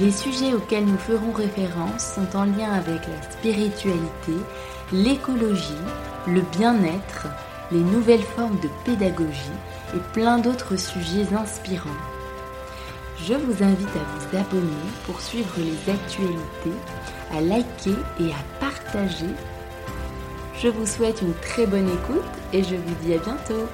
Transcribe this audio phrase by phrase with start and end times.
[0.00, 4.32] Les sujets auxquels nous ferons référence sont en lien avec la spiritualité,
[4.92, 5.72] l'écologie,
[6.26, 7.28] le bien-être,
[7.70, 9.38] les nouvelles formes de pédagogie
[9.94, 12.00] et plein d'autres sujets inspirants.
[13.22, 16.78] Je vous invite à vous abonner pour suivre les actualités,
[17.32, 19.30] à liker et à partager.
[20.60, 23.68] Je vous souhaite une très bonne écoute et je vous dis à bientôt.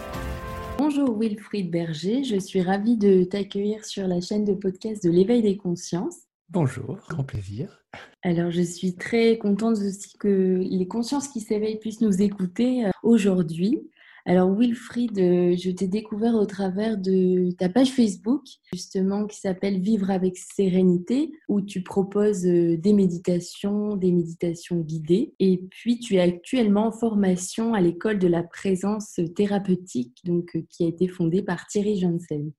[0.82, 5.42] Bonjour Wilfried Berger, je suis ravie de t'accueillir sur la chaîne de podcast de l'éveil
[5.42, 6.20] des consciences.
[6.48, 7.84] Bonjour, grand plaisir.
[8.22, 12.90] Alors je suis très contente aussi que les consciences qui s'éveillent puissent nous écouter euh,
[13.02, 13.90] aujourd'hui.
[14.26, 19.80] Alors Wilfried, euh, je t'ai découvert au travers de ta page Facebook, justement, qui s'appelle
[19.80, 25.34] Vivre avec sérénité, où tu proposes euh, des méditations, des méditations guidées.
[25.38, 30.62] Et puis tu es actuellement en formation à l'école de la présence thérapeutique, donc euh,
[30.68, 32.52] qui a été fondée par Thierry Janssen.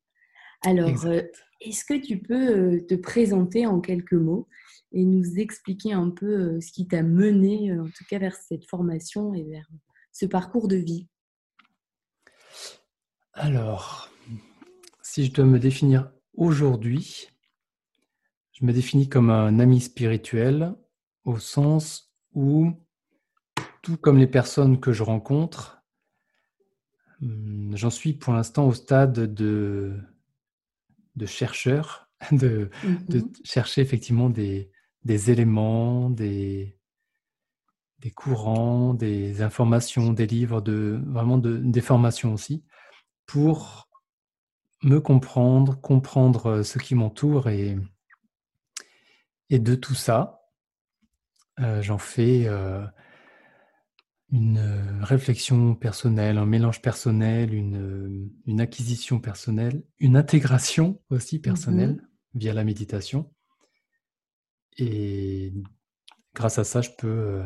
[0.63, 1.07] Alors,
[1.59, 4.47] est-ce que tu peux te présenter en quelques mots
[4.91, 9.33] et nous expliquer un peu ce qui t'a mené, en tout cas, vers cette formation
[9.33, 9.67] et vers
[10.11, 11.07] ce parcours de vie?
[13.33, 14.09] Alors,
[15.01, 17.27] si je dois me définir aujourd'hui,
[18.51, 20.75] je me définis comme un ami spirituel
[21.23, 22.71] au sens où,
[23.81, 25.81] tout comme les personnes que je rencontre,
[27.21, 29.97] hum, j'en suis pour l'instant au stade de,
[31.15, 33.45] de chercheur, de, mm-hmm.
[33.45, 34.69] chercher effectivement des,
[35.05, 36.77] éléments, des,
[37.99, 42.63] des courants, des informations, des livres, de, vraiment des formations aussi
[43.31, 43.87] pour
[44.83, 47.77] me comprendre, comprendre euh, ce qui m'entoure et,
[49.49, 50.41] et de tout ça,
[51.61, 52.85] euh, j'en fais euh,
[54.31, 54.59] une
[55.01, 62.53] réflexion personnelle, un mélange personnel, une, une acquisition personnelle, une intégration aussi mmh personnelle via
[62.53, 63.33] la méditation.
[64.77, 65.53] Et
[66.33, 67.41] grâce à ça, je peux...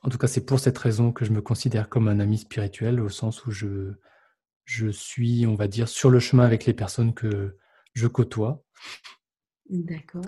[0.00, 3.00] en tout cas, c'est pour cette raison que je me considère comme un ami spirituel,
[3.00, 3.94] au sens où je,
[4.64, 7.56] je suis, on va dire, sur le chemin avec les personnes que
[7.94, 8.64] je côtoie.
[9.68, 10.24] D'accord.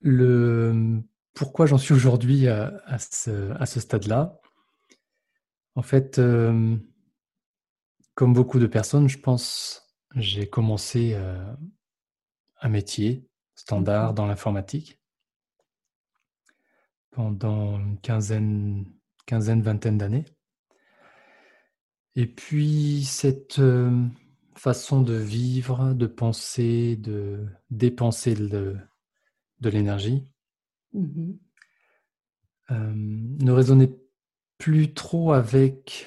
[0.00, 1.02] Le
[1.38, 4.40] pourquoi j'en suis aujourd'hui à, ce, stade-là?
[5.76, 6.76] En fait, euh,
[8.16, 11.54] comme beaucoup de personnes, je pense, j'ai commencé euh,
[12.60, 15.00] un métier standard dans l'informatique
[17.12, 18.84] pendant une quinzaine,
[19.24, 20.24] quinzaine vingtaine d'années.
[22.16, 23.60] Et puis cette
[24.54, 28.76] façon de vivre, de penser, de dépenser de,
[29.62, 30.26] l'énergie
[30.92, 31.32] mmh
[32.70, 33.96] ne résonnait
[34.58, 36.06] plus trop avec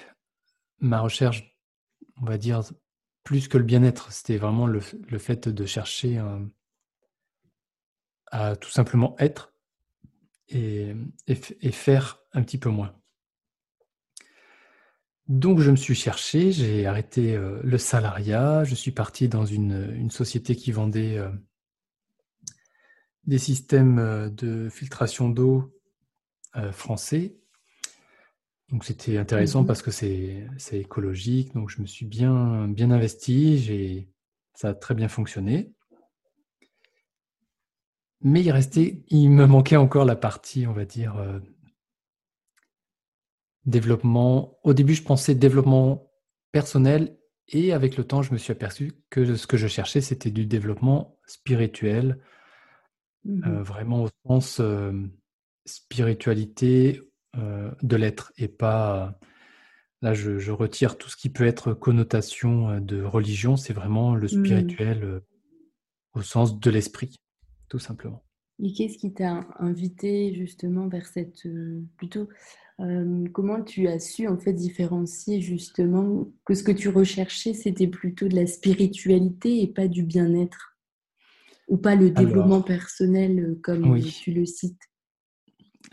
[0.78, 1.58] ma recherche,
[2.22, 2.62] on va dire,
[3.24, 4.12] plus que le bien-être.
[4.12, 6.22] C'était vraiment le, fait de chercher
[8.28, 9.56] à tout simplement être
[10.50, 10.94] et
[11.72, 13.01] faire un petit peu moins.
[15.32, 20.12] Donc je me suis cherché, j'ai arrêté euh, le salariat, je suis parti dans une,
[20.12, 21.30] société qui vendait euh,
[23.28, 25.74] des systèmes euh, de filtration d'eau
[26.74, 27.38] français.
[28.68, 34.10] Donc c'était intéressant mmh parce que c'est écologique, donc je me suis bien, bien investi,
[34.54, 35.72] ça a très bien fonctionné.
[38.20, 41.16] Mais il restait, il me manquait encore la partie, on va dire,
[43.66, 44.58] développement.
[44.64, 46.12] Au début, je pensais développement
[46.52, 47.18] personnel
[47.48, 50.46] et avec le temps, je me suis aperçu que ce que je cherchais, c'était du
[50.46, 52.20] développement spirituel,
[53.26, 54.94] mmh euh, vraiment au sens euh,
[55.66, 57.02] spiritualité
[57.38, 59.20] euh, de l'être et pas.
[60.02, 63.56] Là, je, retire tout ce qui peut être connotation de religion.
[63.56, 64.30] C'est vraiment le mmh.
[64.30, 65.22] spirituel
[66.16, 67.18] au sens de l'esprit,
[67.70, 68.24] tout simplement.
[68.64, 71.48] Et qu'est-ce qui t'a invité justement vers cette
[71.98, 72.30] plutôt
[72.82, 77.88] euh, comment tu as su en fait différencier justement que ce que tu recherchais c'était
[77.88, 80.78] plutôt de la spiritualité et pas du bien-être?
[81.68, 84.82] Ou pas le développement personnel euh, comme tu le cites?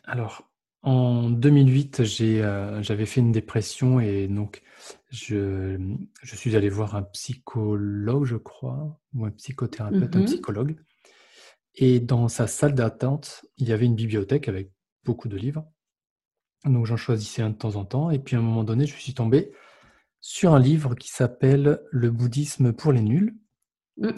[0.04, 0.50] Alors
[0.82, 4.62] en 2008 euh, j'avais fait une dépression et donc
[5.10, 5.78] je,
[6.22, 10.26] je, suis allé voir un psychologue, je crois, ou un psychothérapeute, un Mhm.
[10.26, 10.76] psychologue.
[11.74, 14.72] Et dans sa salle d'attente, il y avait une bibliothèque avec
[15.04, 15.64] beaucoup de livres.
[16.64, 18.10] Donc j'en choisissais un de temps en temps.
[18.10, 19.52] Et puis à un moment donné, je suis tombé
[20.20, 23.36] sur un livre qui s'appelle Le bouddhisme pour les nuls.
[23.98, 24.10] Mm.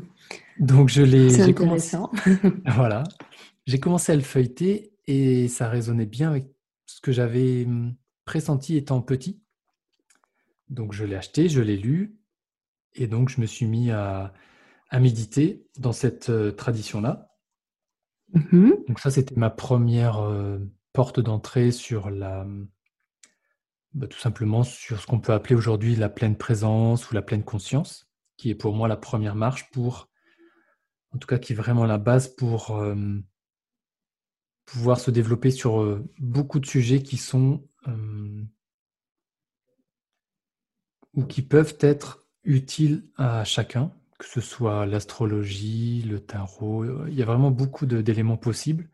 [0.60, 2.52] Donc je l'ai, C'est j'ai commencé, intéressant.
[2.66, 3.04] voilà,
[3.66, 6.46] j'ai commencé à le feuilleter et ça résonnait bien avec
[6.86, 7.94] ce que j'avais hum,
[8.24, 9.42] pressenti étant petit.
[10.68, 12.16] Donc je l'ai acheté, je l'ai lu
[12.94, 14.32] et donc je me suis mis à,
[14.90, 17.28] à méditer dans cette euh, tradition-là.
[18.32, 18.84] Mhm.
[18.86, 20.58] Donc ça, c'était ma première euh,
[20.92, 22.46] porte d'entrée sur la,
[23.92, 27.42] bah, tout simplement sur ce qu'on peut appeler aujourd'hui la pleine présence ou la pleine
[27.42, 30.08] conscience, qui est pour moi la première marche pour,
[31.12, 32.94] en tout cas, qui est vraiment la base pour euh,
[34.64, 38.44] pouvoir se développer sur euh, beaucoup de sujets qui sont euh,
[41.14, 47.08] ou qui peuvent être utiles à chacun, que ce soit l'astrologie, le tarot.
[47.08, 48.88] Il y a vraiment beaucoup d'éléments possibles.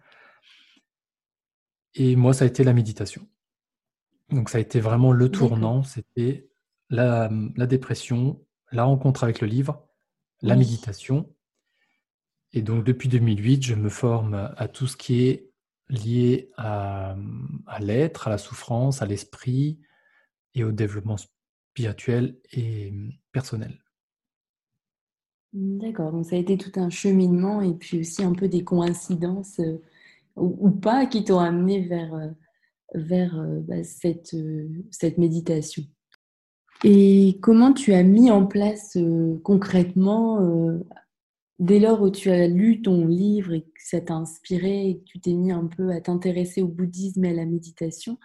[1.97, 3.27] Et moi, ça a été la méditation.
[4.31, 5.83] Donc, ça a été vraiment le tournant.
[5.83, 6.49] C'était
[6.91, 9.89] la, la dépression, la rencontre avec le livre,
[10.43, 10.61] la Oui.
[10.61, 11.35] méditation.
[12.53, 15.51] Et donc, depuis 2008, je me forme à tout ce qui est
[15.89, 17.17] lié à,
[17.67, 19.81] à l'être, à la souffrance, à l'esprit
[20.55, 21.17] et au développement
[21.73, 22.93] spirituel et
[23.33, 23.83] personnel.
[25.53, 29.59] D'accord, donc ça a été tout un cheminement et puis aussi un peu des coïncidences
[29.61, 29.81] euh,
[30.37, 32.29] ou, pas qui t'ont amené vers, euh,
[32.95, 35.83] vers euh, bah, cette, euh, cette méditation.
[36.85, 38.99] Et comment tu as mis en place
[39.43, 40.79] concrètement,
[41.59, 45.05] dès lors où tu as lu ton livre et que ça t'a inspiré et que
[45.05, 48.19] tu t'es mis un peu à t'intéresser au bouddhisme et à la méditation,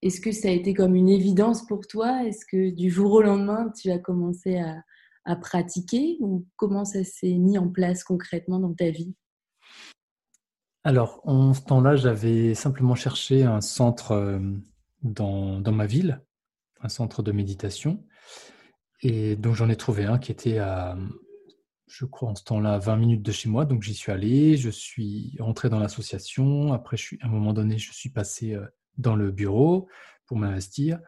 [0.00, 2.26] est-ce que ça a été comme une évidence pour toi?
[2.26, 4.82] Est-ce que du jour au lendemain, tu as commencé à,
[5.26, 6.16] à pratiquer?
[6.20, 9.14] Ou comment ça s'est mis en place concrètement dans ta vie?
[10.86, 14.38] Alors, en ce temps-là, j'avais simplement cherché un centre euh,
[15.02, 16.22] dans, dans ma ville,
[16.80, 18.04] un centre de méditation.
[19.02, 20.96] Et donc, j'en ai trouvé un qui était à,
[21.88, 23.64] je crois, en ce temps-là, à 20 minutes de chez moi.
[23.64, 26.72] Donc, j'y suis allé, je suis rentré dans l'association.
[26.72, 28.64] Après, je suis, à un moment donné, je suis passé euh,
[28.96, 29.88] dans le bureau
[30.26, 31.00] pour m'investir.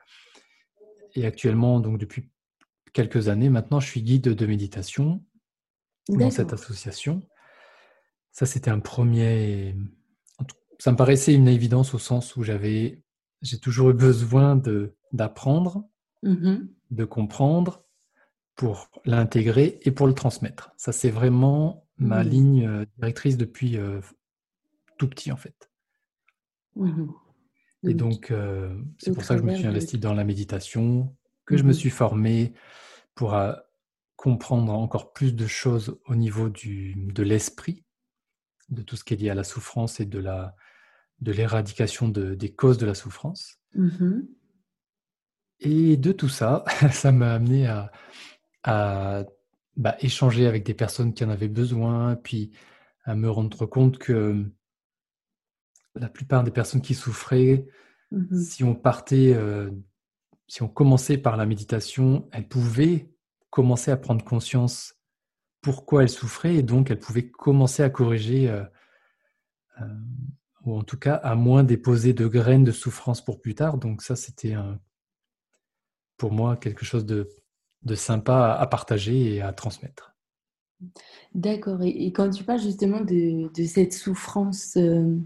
[1.14, 2.32] Et actuellement, donc depuis
[2.92, 5.22] quelques années maintenant, je suis guide de méditation
[6.08, 7.22] dans cette association.
[8.38, 9.74] Ça, c'était un premier.
[10.78, 13.02] Ça me paraissait une évidence au sens où j'avais,
[13.42, 15.88] j'ai toujours eu besoin de d'apprendre,
[16.22, 16.68] Mhm.
[16.92, 17.82] de comprendre
[18.54, 20.70] pour l'intégrer et pour le transmettre.
[20.76, 22.30] Ça, c'est vraiment ma Mhm.
[22.30, 24.00] ligne euh, directrice depuis euh,
[24.98, 25.68] tout petit, en fait.
[26.76, 27.10] Mhm.
[27.88, 31.12] Et Donc, euh, c'est pour ça que je me suis investi dans la méditation,
[31.44, 32.52] que je me suis formé
[33.16, 33.52] pour euh,
[34.14, 37.82] comprendre encore plus de choses au niveau du, de l'esprit,
[38.70, 40.54] de tout ce qui est lié à la souffrance et de la
[41.20, 43.58] de l'éradication de- des causes de la souffrance.
[43.74, 44.28] Mhm.
[45.60, 47.90] Et de tout ça, ça m'a amené à,
[48.62, 49.24] à,
[49.76, 52.52] bah, échanger avec des personnes qui en avaient besoin, puis
[53.04, 54.44] à me rendre compte que
[55.96, 57.66] la plupart des personnes qui souffraient,
[58.10, 58.40] Mhm.
[58.40, 59.70] si on partait, euh,
[60.46, 63.10] si on commençait par la méditation, elles pouvaient
[63.50, 64.94] commencer à prendre conscience
[65.60, 68.64] pourquoi elles souffraient, et donc elles pouvaient commencer à corriger, euh,
[69.80, 69.84] euh,
[70.64, 73.78] ou en tout cas à moins déposer de graines de souffrance pour plus tard.
[73.78, 74.54] Donc ça, c'était
[76.16, 77.28] pour moi quelque chose de,
[77.82, 80.14] de sympa à, à partager et à transmettre.
[81.34, 81.82] D'accord.
[81.82, 85.16] Et, et quand tu parles justement de, de cette souffrance, euh,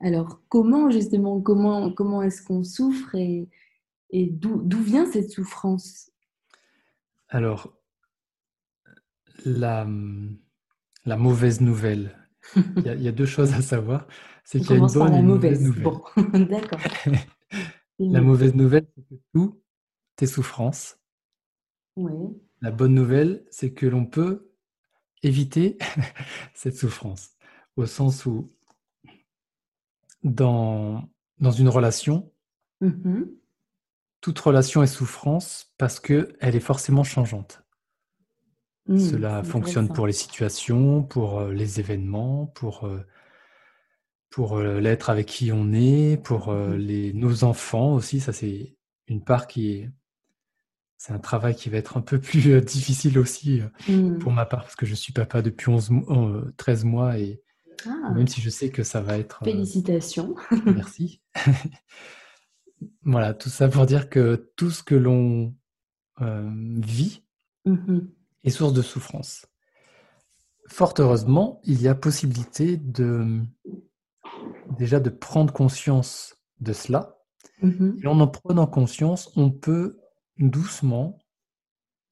[0.00, 3.48] alors comment justement, comment, comment est-ce qu'on souffre et,
[4.10, 6.10] et d'où, d'où vient cette souffrance?
[7.28, 7.72] Alors,
[9.44, 9.86] la,
[11.04, 12.16] la mauvaise nouvelle,
[12.56, 14.06] il y, a, il y a deux choses à savoir,
[14.44, 15.62] c'est qu'il y a une bonne et une mauvaise mauvaise.
[15.62, 15.84] nouvelle.
[15.84, 16.02] Bon,
[16.48, 16.80] d'accord.
[18.00, 19.62] La mauvaise nouvelle, c'est que tout
[20.16, 20.98] tes souffrances.
[21.96, 22.12] Oui.
[22.60, 24.50] La bonne nouvelle, c'est que l'on peut
[25.22, 25.78] éviter
[26.54, 27.30] cette souffrance,
[27.76, 28.52] au sens où
[30.22, 31.08] dans,
[31.38, 32.30] dans une relation,
[32.80, 33.30] Mhm.
[34.20, 37.63] toute relation est souffrance parce qu'elle est forcément changeante.
[38.98, 43.00] Cela c'est fonctionne pour les situations, pour euh, les événements, pour, euh,
[44.30, 48.20] pour euh, l'être avec qui on est, pour les, nos enfants aussi.
[48.20, 48.76] Ça, c'est
[49.08, 49.90] une part qui est.
[50.98, 53.60] C'est un travail qui va être un peu plus difficile aussi
[54.20, 57.42] pour ma part, parce que je suis papa depuis 11, mo- euh, 13 mois et
[57.86, 59.42] Ah, même si je sais que ça va être.
[59.42, 60.34] euh, félicitations.
[60.66, 61.20] merci.
[63.02, 65.54] Voilà, tout ça pour dire que tout ce que l'on
[66.20, 67.22] euh, vit
[67.66, 67.98] mmh
[68.44, 69.46] est source de souffrance.
[70.68, 73.42] Fort heureusement, il y a possibilité de
[74.78, 77.18] déjà de prendre conscience de cela.
[77.62, 80.00] mmh Et en en prenant conscience, on peut
[80.38, 81.18] doucement,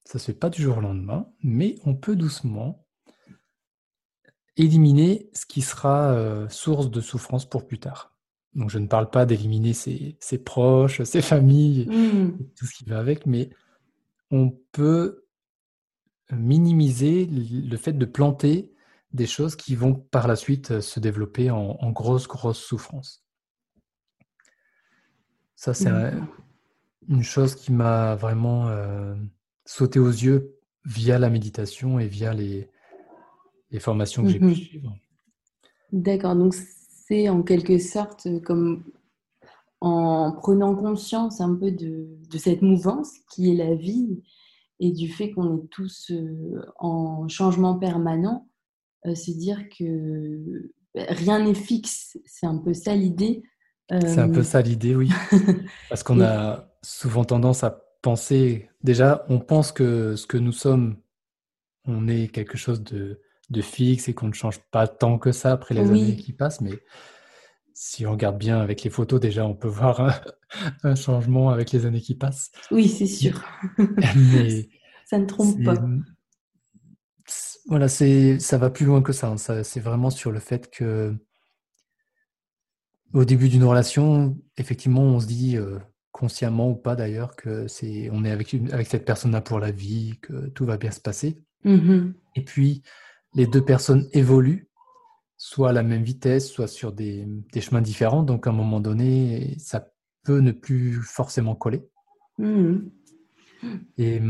[0.05, 2.85] ça se fait pas du jour au lendemain, mais on peut doucement
[4.55, 8.15] éliminer ce qui sera euh, source de souffrance pour plus tard.
[8.53, 12.37] Donc je ne parle pas d'éliminer ses, ses proches, ses familles, Mmh.
[12.55, 13.49] tout ce qui va avec, mais
[14.29, 15.22] on peut
[16.31, 18.71] minimiser le fait de planter
[19.11, 23.23] des choses qui vont par la suite euh, se développer en, en grosse, grosse souffrance.
[25.55, 25.89] Ça, c'est
[27.07, 29.15] une chose qui m'a vraiment euh,
[29.65, 32.69] sauté aux yeux via la méditation et via les,
[33.71, 34.97] les formations que j'ai pu Mmh suivre.
[35.91, 38.83] D'accord, donc c'est en quelque sorte euh, comme
[39.79, 44.23] en prenant conscience un peu de, de cette mouvance qui est la vie
[44.79, 48.47] et du fait qu'on est tous euh, en changement permanent,
[49.05, 52.17] euh, c'est dire que bah, rien n'est fixe.
[52.25, 53.43] C'est un peu ça l'idée.
[53.89, 55.09] C'est un peu Euh, ça l'idée, oui.
[55.89, 60.51] Parce qu'on et a souvent tendance à penser, déjà, on pense que ce que nous
[60.51, 60.97] sommes,
[61.85, 65.51] on est quelque chose de, de fixe et qu'on ne change pas tant que ça
[65.51, 66.79] après les années qui passent, mais
[67.73, 70.13] si on regarde bien avec les photos, déjà, on peut voir un,
[70.83, 72.51] un changement avec les années qui passent.
[72.71, 73.41] oui, c'est sûr.
[73.77, 74.69] Mais
[75.05, 75.75] Ça ne trompe pas.
[77.67, 79.27] voilà, c'est, ça va plus loin que ça.
[79.29, 79.37] hein.
[79.37, 81.15] Ça, c'est vraiment sur le fait que
[83.13, 85.77] au début d'une relation, effectivement, on se dit euh,
[86.11, 88.55] consciemment ou pas d'ailleurs que c'est, on est avec,
[88.87, 91.39] cette personne-là pour la vie, que tout va bien se passer.
[91.63, 92.15] Mhm.
[92.35, 92.81] Et puis,
[93.35, 94.67] les deux personnes évoluent,
[95.45, 98.23] soit à la même vitesse, soit sur des, des chemins différents.
[98.23, 99.91] Donc, à un moment donné, ça
[100.23, 101.85] peut ne plus forcément coller.
[102.37, 102.89] Mhm.
[103.97, 104.21] Et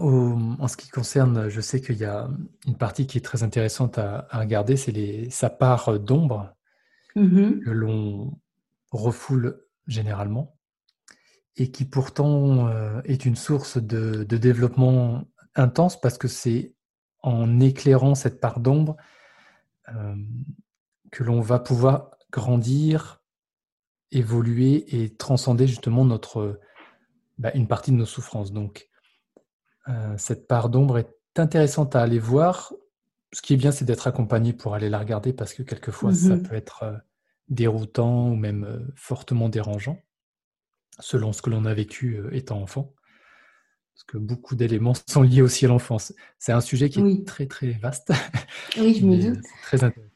[0.00, 2.30] au- en ce qui concerne, je sais qu'il y a
[2.66, 6.54] une partie qui est très intéressante à, à regarder, c'est sa part d'ombre
[7.14, 7.60] Mhm.
[7.60, 8.38] que l'on
[8.92, 10.56] refoule généralement
[11.56, 16.74] et qui pourtant euh, est une source de, de développement intense parce que c'est
[17.22, 19.02] en éclairant cette part d'ombre euh,
[21.10, 23.22] que l'on va pouvoir grandir,
[24.10, 26.60] évoluer et transcender justement notre,
[27.38, 28.52] bah, une partie de nos souffrances.
[28.52, 28.88] Donc,
[29.88, 32.72] euh, cette part d'ombre est intéressante à aller voir.
[33.32, 36.36] Ce qui est bien, c'est d'être accompagné pour aller la regarder parce que quelquefois, ça
[36.36, 36.42] Mhm.
[36.42, 36.96] peut être euh,
[37.48, 39.98] déroutant ou même euh, fortement dérangeant,
[41.00, 42.94] selon ce que l'on a vécu euh, étant enfant.
[43.98, 46.14] Parce que beaucoup d'éléments sont liés aussi à l'enfance.
[46.38, 48.12] C'est un sujet qui est très très vaste,
[48.78, 49.40] oui, je me euh, doute.
[49.42, 50.12] c'est très intéressant.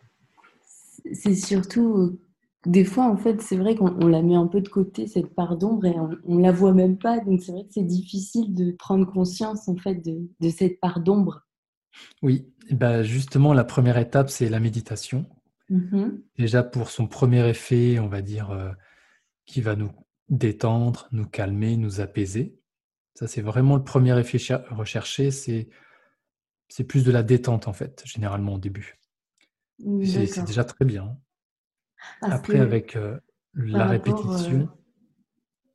[1.13, 2.21] C'est surtout, euh,
[2.65, 5.35] des fois, en fait, c'est vrai qu'on on la met un peu de côté, cette
[5.35, 7.19] part d'ombre, et on, on la voit même pas.
[7.19, 11.01] Donc, c'est vrai que c'est difficile de prendre conscience, en fait, de, de cette part
[11.01, 11.43] d'ombre.
[12.23, 15.27] Oui, et ben justement, la première étape, c'est la méditation.
[15.71, 16.23] Mhm.
[16.39, 18.71] Déjà pour son premier effet, on va dire, euh,
[19.45, 19.91] qui va nous
[20.29, 22.62] détendre, nous calmer, nous apaiser.
[23.15, 25.31] Ça, c'est vraiment le premier effet cher- recherché.
[25.31, 25.69] C'est
[26.69, 28.99] c'est plus de la détente, en fait, généralement au début.
[30.03, 31.19] C'est déjà très bien.
[32.21, 33.19] Parce Après, avec euh,
[33.55, 34.69] la euh, répétition,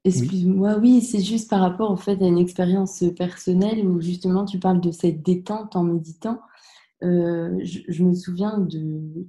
[0.06, 4.46] oui, excuse-moi, oui, c'est juste par rapport, en fait, à une expérience personnelle où, justement,
[4.46, 6.42] tu parles de cette détente en méditant.
[7.04, 8.80] Euh, je, je me souviens de,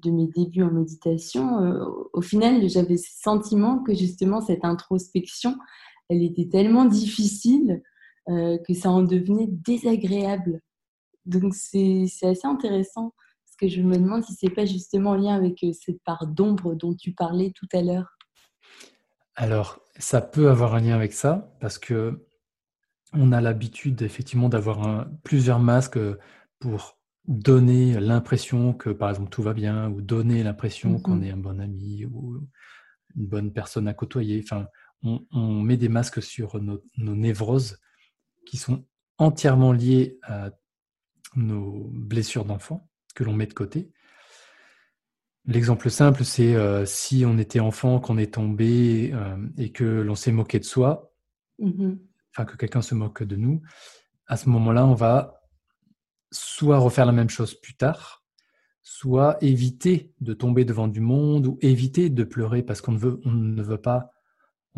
[0.01, 1.61] de mes débuts en méditation.
[1.61, 1.85] Euh,
[2.15, 5.55] au final, j'avais ce sentiment que justement cette introspection,
[6.09, 7.83] elle était tellement difficile
[8.29, 10.61] euh, que ça en devenait désagréable.
[11.25, 15.35] Donc c'est assez intéressant parce que je me demande si c'est pas justement en lien
[15.35, 18.19] avec euh, cette part d'ombre dont tu parlais tout à l'heure.
[19.35, 22.25] alors, ça peut avoir un lien avec ça, parce que
[23.15, 26.19] on a l'habitude, effectivement, d'avoir plusieurs masques euh,
[26.59, 31.37] pour donner l'impression que, par exemple, tout va bien, ou donner l'impression qu'on est un
[31.39, 32.47] bon ami, ou
[33.17, 34.43] une bonne personne à côtoyer.
[34.45, 34.67] Enfin,
[35.03, 37.79] on, on met des masques sur nos, nos névroses
[38.49, 38.85] qui sont
[39.19, 40.51] entièrement liées à
[41.37, 43.91] nos blessures d'enfant que l'on met de côté.
[45.45, 50.15] L'exemple simple, c'est euh, si on était enfant, qu'on est tombé euh, et que l'on
[50.15, 51.13] s'est moqué de soi,
[51.59, 51.99] Mhm.
[52.33, 53.61] enfin que quelqu'un se moque de nous,
[54.27, 55.41] à ce moment-là, on va
[56.31, 58.25] soit refaire la même chose plus tard,
[58.83, 63.21] soit éviter de tomber devant du monde ou éviter de pleurer parce qu'on ne veut,
[63.25, 64.11] on ne veut pas,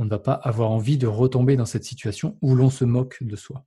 [0.01, 3.23] on ne va pas avoir envie de retomber dans cette situation où l'on se moque
[3.23, 3.67] de soi.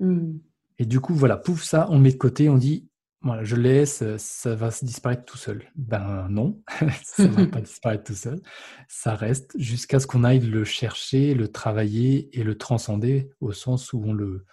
[0.00, 0.40] Mhm.
[0.80, 2.88] Et du coup, voilà, pouf, ça, on le met de côté, on dit
[3.22, 5.62] voilà, je laisse, ça va se disparaître tout seul.
[5.76, 6.60] Ben non,
[7.04, 8.40] ça ne va pas disparaître tout seul.
[8.88, 13.92] Ça reste jusqu'à ce qu'on aille le chercher, le travailler et le transcender au sens
[13.92, 14.46] où on le,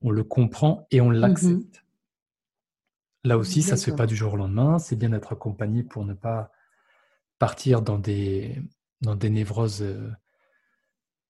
[0.00, 1.84] on le comprend et on l'accepte.
[3.24, 4.78] Là aussi, ça ne se fait pas du jour au lendemain.
[4.78, 6.50] C'est bien d'être accompagné pour ne pas
[7.38, 8.62] partir dans des,
[9.02, 10.10] dans des névroses euh,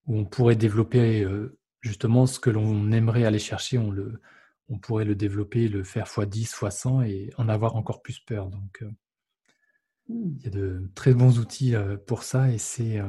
[0.06, 3.78] où on pourrait développer euh, justement ce que l'on aimerait aller chercher.
[3.78, 4.20] On, le,
[4.68, 8.48] on pourrait le développer, le faire x10, x100 et en avoir encore plus peur.
[8.48, 8.90] Donc, euh,
[10.08, 10.36] mmh.
[10.38, 11.74] il y a de très bons outils
[12.06, 13.00] pour ça et c'est,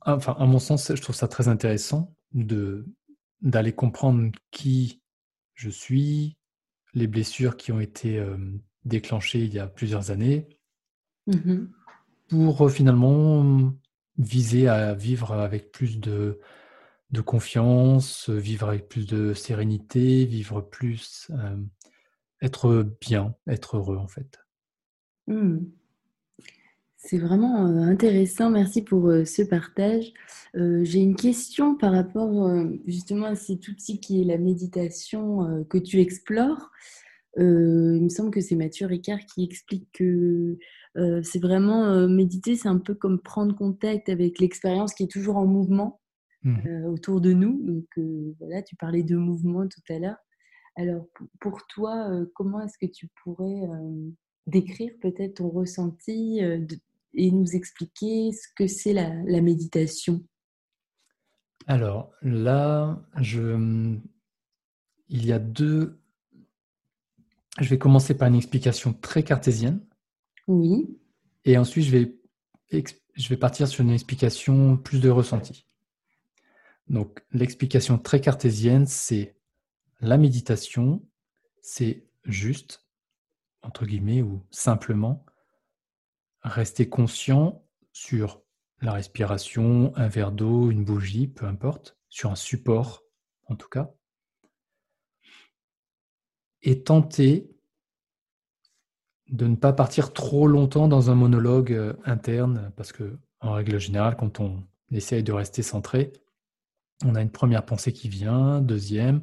[0.00, 2.86] enfin, à mon sens, je trouve ça très intéressant de
[3.42, 5.02] d'aller comprendre qui
[5.54, 6.36] je suis,
[6.94, 8.24] les blessures qui ont été
[8.84, 10.48] déclenchées il y a plusieurs années,
[11.26, 11.66] mmh
[12.32, 13.74] pour finalement
[14.18, 16.38] viser à vivre avec plus de,
[17.24, 21.30] confiance, vivre avec plus de sérénité, vivre plus,
[22.40, 24.38] être bien, être heureux en fait.
[25.26, 25.58] Mmh.
[27.04, 30.12] C'est vraiment intéressant, merci pour ce partage.
[30.54, 32.48] J'ai une question par rapport
[32.86, 36.70] justement à cet outil qui est la méditation que tu explores.
[37.36, 37.42] il
[38.04, 40.58] me semble que c'est Mathieu Ricard qui explique que
[40.94, 45.46] c'est vraiment méditer, c'est un peu comme prendre contact avec l'expérience qui est toujours en
[45.46, 46.00] mouvement
[46.44, 46.84] mmh.
[46.84, 47.60] autour de nous.
[47.62, 47.86] Donc
[48.38, 50.18] voilà, tu parlais de mouvement tout à l'heure.
[50.76, 51.06] Alors
[51.40, 53.62] pour toi, comment est-ce que tu pourrais
[54.46, 56.40] décrire peut-être ton ressenti
[57.14, 60.24] et nous expliquer ce que c'est la, méditation?
[61.66, 63.98] Alors là, je,
[65.08, 66.00] il y a deux.
[67.60, 69.80] Je vais commencer par une explication très cartésienne.
[70.48, 70.98] Oui.
[71.44, 75.66] Et ensuite, je vais, partir sur une explication plus de ressenti.
[76.88, 79.36] Donc, l'explication très cartésienne, c'est
[80.00, 81.06] la méditation,
[81.60, 82.86] c'est juste,
[83.62, 85.24] entre guillemets, ou simplement,
[86.42, 88.42] rester conscient sur
[88.80, 93.02] la respiration, un verre d'eau, une bougie, peu importe, sur un support
[93.46, 93.92] en tout cas,
[96.62, 97.50] et tenter
[99.30, 103.78] de ne pas partir trop longtemps dans un monologue euh, interne, parce que en règle
[103.78, 106.12] générale, quand on essaye de rester centré,
[107.04, 109.22] on a une première pensée qui vient, deuxième,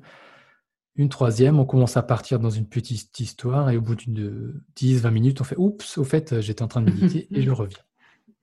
[0.96, 5.12] une troisième, on commence à partir dans une petite histoire et au bout d'une 10-20
[5.12, 7.80] minutes, on fait Oups, au fait, j'étais en train de méditer et je reviens.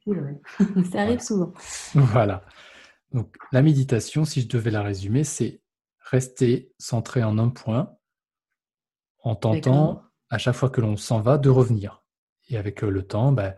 [0.91, 1.53] Ça arrive souvent.
[1.95, 2.45] Voilà.
[3.13, 5.61] Donc, la méditation, si je devais la résumer, c'est
[6.01, 7.93] rester centré en un point
[9.23, 12.03] en tentant, à chaque fois que l'on s'en va, de revenir.
[12.49, 13.55] Et avec euh, le temps, ben,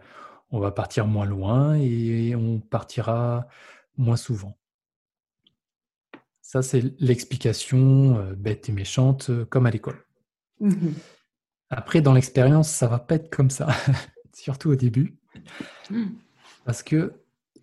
[0.51, 3.47] on va partir moins loin et on partira
[3.97, 4.57] moins souvent.
[6.41, 10.03] Ça, c'est l'explication euh, bête et méchante, euh, comme à l'école.
[10.61, 10.93] Mmh
[11.71, 13.69] Après, dans l'expérience, ça va pas être comme ça,
[14.33, 15.19] surtout au début,
[15.91, 16.07] mmh.
[16.65, 17.13] parce que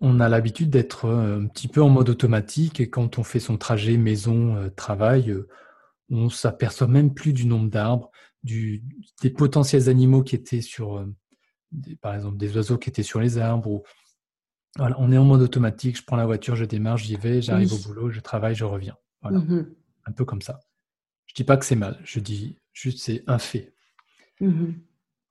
[0.01, 3.57] on a l'habitude d'être un petit peu en mode automatique et quand on fait son
[3.57, 5.33] trajet maison-travail,
[6.09, 8.11] on s'aperçoit même plus du nombre d'arbres,
[8.45, 11.05] des potentiels animaux qui étaient sur,
[12.01, 13.83] par exemple, des oiseaux qui étaient sur les arbres ou
[14.77, 17.77] on est en mode automatique, je prends la voiture, je démarre, j'y vais, j'arrive au
[17.77, 18.97] boulot, je travaille, je reviens.
[19.21, 19.39] Voilà.
[19.39, 19.73] Mmh
[20.07, 20.59] un peu comme ça.
[21.25, 23.73] Je dis pas que c'est mal, je dis juste c'est un fait.
[24.39, 24.73] Mmh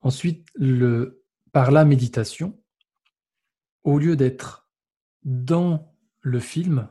[0.01, 2.61] Ensuite, le, par la méditation,
[3.85, 4.69] au lieu d'être
[5.23, 6.89] dans le film,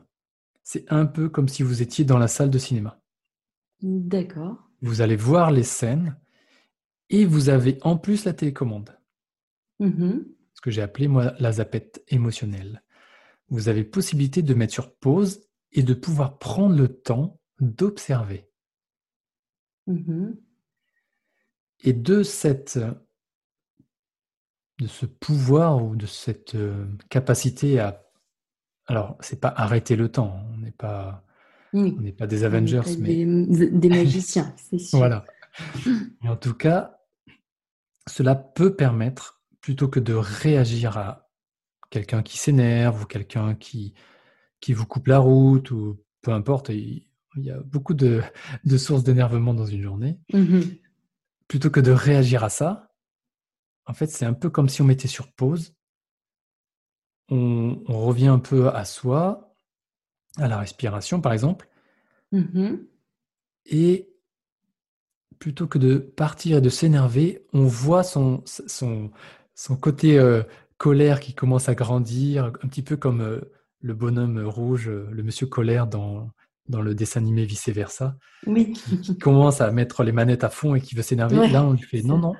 [0.62, 3.00] c'est un peu comme si vous étiez dans la salle de cinéma.
[3.82, 4.63] D'accord.
[4.84, 6.16] Vous allez voir les scènes
[7.10, 8.96] et vous avez en plus la télécommande.
[9.80, 10.20] Mmh
[10.64, 12.82] que j'ai appelé moi la zapette émotionnelle.
[13.48, 18.48] Vous avez possibilité de mettre sur pause et de pouvoir prendre le temps d'observer.
[19.86, 20.36] Mm-hmm.
[21.80, 22.78] Et de cette
[24.78, 28.02] de ce pouvoir ou de cette euh, capacité à
[28.86, 31.26] alors c'est pas arrêter le temps, on n'est pas
[31.74, 34.98] on n'est pas des Avengers, mais des, magiciens, c'est sûr.
[34.98, 35.24] voilà.
[36.22, 36.98] Mais en tout cas,
[38.08, 41.30] cela peut permettre plutôt que de réagir à
[41.90, 43.94] quelqu'un qui s'énerve ou quelqu'un qui,
[44.60, 47.06] qui vous coupe la route ou peu importe, il,
[47.36, 48.22] y a beaucoup de,
[48.76, 50.18] sources d'énervement dans une journée.
[50.32, 50.60] Mmh
[51.46, 52.94] plutôt que de réagir à ça,
[53.86, 55.74] en fait, c'est un peu comme si on mettait sur pause.
[57.28, 59.53] On, revient un peu à soi,
[60.38, 61.68] à la respiration par exemple.
[62.32, 62.76] Mmh
[63.66, 64.10] et
[65.38, 69.10] plutôt que de partir et de s'énerver, on voit son, son,
[69.54, 70.42] son côté euh,
[70.76, 73.40] colère qui commence à grandir, un petit peu comme euh,
[73.80, 76.30] le bonhomme rouge, euh, le monsieur colère dans
[76.68, 78.16] dans le dessin animé vice-versa,
[78.46, 78.72] oui.
[78.72, 81.46] qui, commence à mettre les manettes à fond et qui veut s'énerver.
[81.48, 82.34] Là, on lui fait non, non,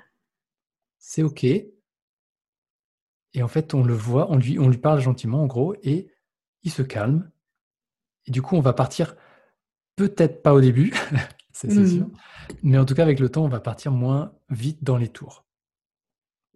[0.98, 1.44] c'est OK.
[1.44, 1.68] Et
[3.42, 6.09] en fait, on le voit, on lui, on lui parle gentiment, en gros, et
[6.62, 7.30] il se calme.
[8.26, 9.16] Et du coup, on va partir,
[9.96, 10.92] peut-être pas au début,
[11.52, 11.87] c'est mmh.
[11.87, 12.06] sûr,
[12.62, 15.44] mais en tout cas, avec le temps, on va partir moins vite dans les tours.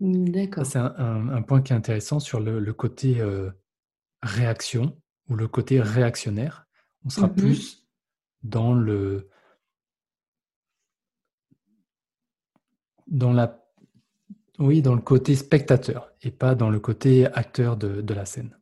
[0.01, 0.67] Mmh, d'accord.
[0.67, 3.51] C'est un, point qui est intéressant sur le, côté euh,
[4.23, 4.97] réaction
[5.29, 6.67] ou le côté réactionnaire.
[7.05, 7.89] On sera mmh plus
[8.43, 9.29] dans le
[13.09, 13.65] dans la
[14.59, 18.59] oui dans le côté spectateur et pas dans le côté acteur de, la scène.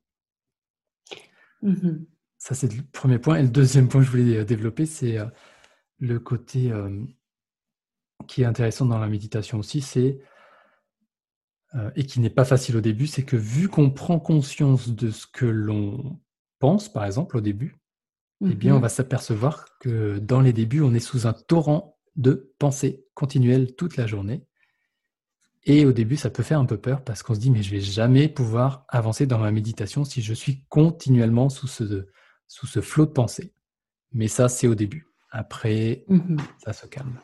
[1.62, 2.04] Mmh
[2.46, 3.38] Ça c'est le premier point.
[3.38, 5.26] Et le deuxième point que je voulais euh, développer, c'est euh,
[5.98, 6.72] le côté
[8.28, 10.20] qui est intéressant dans la méditation aussi, c'est
[11.74, 15.10] euh, et qui n'est pas facile au début, c'est que vu qu'on prend conscience de
[15.10, 16.20] ce que l'on
[16.60, 17.74] pense, par exemple, au début,
[18.44, 18.82] eh bien, on mhm.
[18.82, 23.96] va s'apercevoir que dans les débuts, on est sous un torrent de pensées continuelles toute
[23.96, 24.46] la journée.
[25.64, 27.72] Et au début, ça peut faire un peu peur parce qu'on se dit, mais je
[27.72, 32.06] vais jamais pouvoir avancer dans ma méditation si je suis continuellement sous ce,
[32.48, 33.52] sous ce flot de pensées.
[34.12, 35.06] Mais ça, c'est au début.
[35.30, 36.38] Après, mhm.
[36.64, 37.18] ça se calme.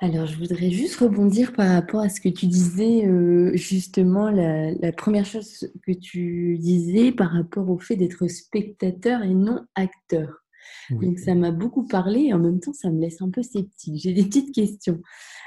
[0.00, 4.92] Alors, je voudrais juste rebondir par rapport à ce que tu disais, euh, justement, la,
[4.92, 10.44] première chose que tu disais par rapport au fait d'être spectateur et non acteur.
[10.90, 13.96] Donc, ça m'a beaucoup parlé et en même temps, ça me laisse un peu sceptique.
[13.96, 15.00] J'ai des petites questions.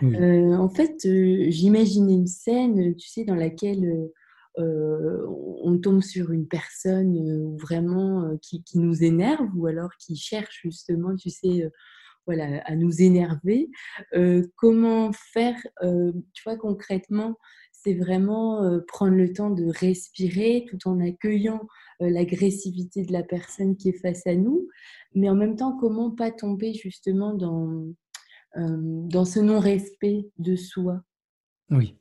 [0.03, 4.09] Euh, en fait, euh, j'imaginais une scène, tu sais, dans laquelle
[4.57, 11.15] on tombe sur une personne vraiment qui, qui, nous énerve ou alors qui cherche justement,
[11.15, 11.69] tu sais,
[12.25, 13.69] voilà, à nous énerver.
[14.13, 17.37] Euh, comment faire, euh, tu vois, concrètement,
[17.71, 21.61] c'est vraiment euh, prendre le temps de respirer tout en accueillant
[21.99, 24.67] l'agressivité de la personne qui est face à nous,
[25.13, 27.93] mais en même temps, comment pas tomber justement dans,
[28.55, 31.03] dans ce non-respect de soi?
[31.69, 31.95] Oui.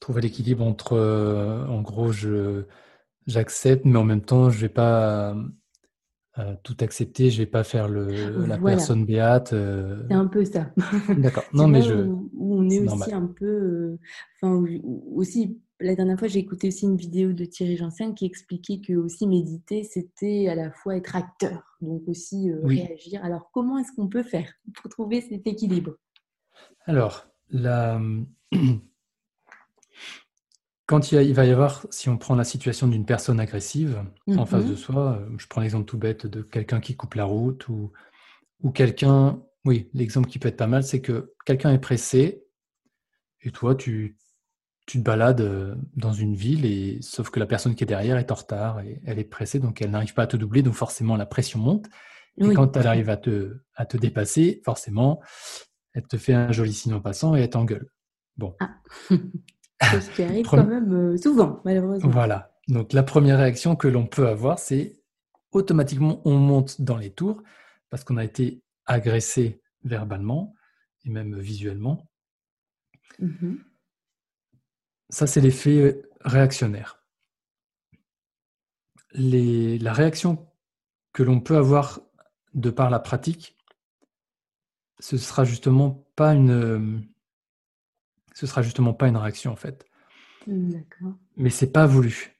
[0.00, 0.96] Trouver l'équilibre entre,
[1.68, 2.64] en gros, je,
[3.26, 5.34] j'accepte, mais en même temps, je ne vais pas
[6.62, 9.52] tout accepter, je vais pas faire le, la personne béate.
[9.52, 10.04] Euh.
[10.08, 10.70] C'est un peu ça.
[11.18, 11.44] D'accord.
[11.52, 11.94] Non, mais je.
[11.94, 13.46] Où, on est, aussi un peu.
[13.46, 13.98] Euh,
[14.36, 14.64] enfin,
[15.14, 18.94] aussi, la dernière fois, j'ai écouté aussi une vidéo de Thierry Janssen qui expliquait que
[18.94, 23.24] aussi méditer, c'était à la fois être acteur, donc aussi euh, réagir.
[23.24, 25.96] Alors, comment est-ce qu'on peut faire pour trouver cet équilibre?
[26.86, 28.00] Alors, la.
[30.90, 34.64] Quand il, va y avoir, si on prend la situation d'une personne agressive en face
[34.64, 34.76] de mhm.
[34.76, 37.92] soi, euh, je prends l'exemple tout bête de quelqu'un qui coupe la route ou,
[38.64, 42.42] ou quelqu'un, oui, l'exemple qui peut être pas mal, c'est que quelqu'un est pressé
[43.42, 44.18] et toi, tu,
[44.84, 48.16] tu te balades euh, dans une ville et sauf que la personne qui est derrière
[48.16, 50.74] est en retard et elle est pressée, donc elle n'arrive pas à te doubler, donc
[50.74, 51.86] forcément la pression monte.
[52.36, 55.20] Et quand elle arrive à te, à te dépasser, forcément,
[55.92, 57.92] elle te fait un joli signe en passant et elle t'engueule.
[58.36, 58.56] Bon.
[58.58, 58.74] Ah.
[59.82, 62.10] ce qui arrive quand même euh, souvent, malheureusement.
[62.10, 62.52] Voilà.
[62.68, 65.00] Donc la première réaction que l'on peut avoir, c'est
[65.52, 67.42] automatiquement on monte dans les tours
[67.88, 70.54] parce qu'on a été agressé verbalement
[71.04, 72.08] et même visuellement.
[73.20, 73.58] Mm-hmm.
[75.08, 77.02] Ça, c'est l'effet réactionnaire.
[79.12, 80.46] Les, la réaction
[81.12, 82.00] que l'on peut avoir
[82.54, 83.56] de par la pratique,
[85.00, 87.09] ce sera justement pas une,
[88.40, 89.86] ce sera justement pas une réaction en fait.
[90.46, 91.12] D'accord.
[91.36, 92.34] Mais c'est pas voulu.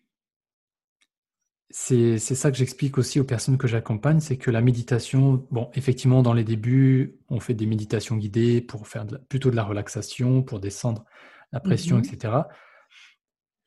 [1.68, 6.22] C'est ça que j'explique aussi aux personnes que j'accompagne, c'est que la méditation, bon, effectivement,
[6.22, 10.58] dans les débuts, on fait des méditations guidées pour faire plutôt de la relaxation, pour
[10.58, 11.04] descendre
[11.52, 12.04] la pression, mhm.
[12.04, 12.34] etc.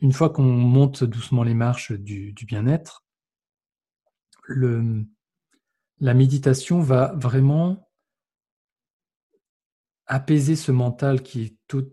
[0.01, 3.05] Une fois qu'on monte doucement les marches du, du bien-être,
[4.49, 7.89] la méditation va vraiment
[10.07, 11.87] apaiser ce mental qui est tout,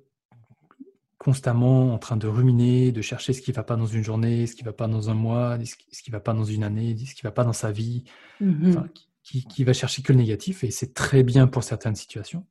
[1.20, 4.46] constamment en train de ruminer, de chercher ce qui ne va pas dans une journée,
[4.46, 6.64] ce qui ne va pas dans un mois, ce qui ne va pas dans une
[6.64, 8.04] année, ce qui ne va pas dans sa vie,
[8.40, 8.85] mmh
[9.22, 12.46] qui, qui, va chercher que le négatif, et c'est très bien pour certaines situations.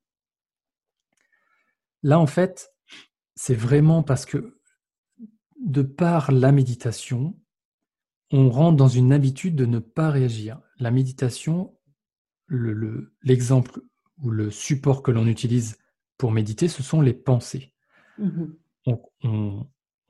[2.03, 2.71] Là, en fait,
[3.33, 4.61] c'est vraiment parce que
[5.59, 7.35] de par la méditation,
[8.31, 10.61] on rentre dans une habitude de ne pas réagir.
[10.77, 11.75] La méditation,
[12.47, 13.89] l'exemple le,
[14.21, 15.79] ou le support que l'on utilise
[16.19, 17.73] pour méditer, ce sont les pensées.
[18.19, 18.53] Mmh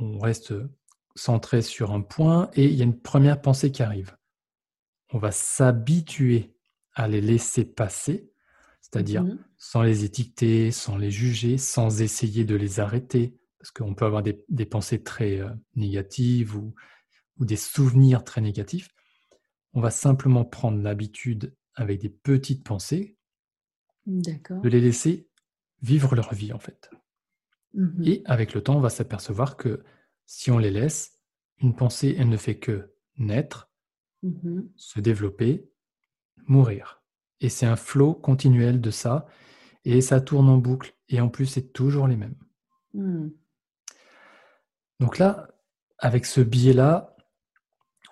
[0.01, 0.53] on, reste
[1.15, 4.15] centré sur un point et il y a une première pensée qui arrive.
[5.11, 6.55] On va s'habituer
[6.93, 8.31] à les laisser passer,
[8.79, 13.93] c'est-à-dire mmh sans les étiqueter, sans les juger, sans essayer de les arrêter, parce qu'on
[13.93, 16.73] peut avoir des, pensées très euh, négatives ou,
[17.37, 18.87] ou, des souvenirs très négatifs.
[19.73, 23.17] On va simplement prendre l'habitude avec des petites pensées,
[24.05, 25.27] de les laisser
[25.81, 26.89] vivre leur vie en fait.
[27.73, 28.03] Mhm.
[28.03, 29.83] Et avec le temps, on va s'apercevoir que
[30.25, 31.19] si on les laisse,
[31.61, 33.69] une pensée, elle ne fait que naître,
[34.23, 34.69] Mhm.
[34.75, 35.69] se développer,
[36.45, 37.01] mourir.
[37.41, 39.27] Et c'est un flot continuel de ça,
[39.85, 42.35] et ça tourne en boucle, et en plus, c'est toujours les mêmes.
[42.93, 43.31] Mhm.
[44.99, 45.47] Donc là,
[45.97, 47.15] avec ce biais-là,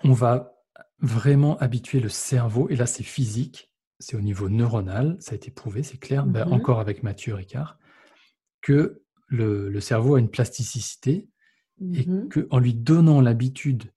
[0.03, 0.55] on va
[0.99, 5.51] vraiment habituer le cerveau, et là c'est physique, c'est au niveau neuronal, ça a été
[5.51, 7.77] prouvé, c'est clair, ben, encore avec Mathieu Ricard,
[8.61, 11.29] que le, le cerveau a une plasticité
[11.93, 12.29] et Mhm.
[12.29, 13.93] qu'en lui donnant l'habitude